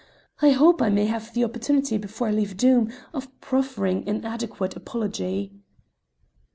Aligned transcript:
I 0.41 0.49
hope 0.49 0.81
I 0.81 0.89
may 0.89 1.05
have 1.05 1.31
the 1.31 1.43
opportunity 1.43 1.99
before 1.99 2.27
I 2.27 2.31
leave 2.31 2.57
Doom 2.57 2.91
of 3.13 3.29
proffering 3.39 4.09
an 4.09 4.25
adequate 4.25 4.75
apology." 4.75 5.53